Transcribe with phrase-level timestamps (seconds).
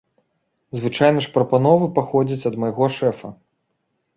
[0.79, 3.27] Звычайна ж прапановы паходзяць ад майго шэфа.